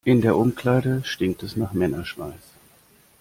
[0.03, 2.53] In der Umkleide stinkt es nach Männerschweiß.